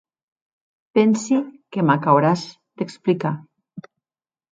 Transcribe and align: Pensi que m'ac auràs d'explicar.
Pensi 0.99 1.37
que 1.75 1.83
m'ac 1.89 2.07
auràs 2.13 2.45
d'explicar. 2.83 3.33